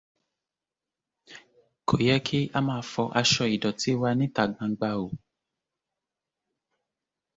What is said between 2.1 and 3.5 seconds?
kí á máa fọ aṣọ